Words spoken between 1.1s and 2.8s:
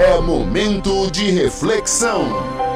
de reflexão.